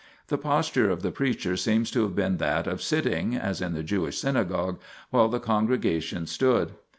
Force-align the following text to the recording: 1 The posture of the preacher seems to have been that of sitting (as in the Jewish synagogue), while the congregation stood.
1 0.21 0.23
The 0.29 0.37
posture 0.39 0.89
of 0.89 1.03
the 1.03 1.11
preacher 1.11 1.55
seems 1.55 1.91
to 1.91 2.01
have 2.01 2.15
been 2.15 2.37
that 2.37 2.65
of 2.65 2.81
sitting 2.81 3.35
(as 3.35 3.61
in 3.61 3.73
the 3.73 3.83
Jewish 3.83 4.17
synagogue), 4.17 4.79
while 5.11 5.27
the 5.29 5.39
congregation 5.39 6.25
stood. 6.25 6.71